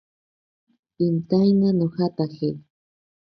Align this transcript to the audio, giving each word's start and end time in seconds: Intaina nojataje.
Intaina 1.07 1.67
nojataje. 1.77 2.49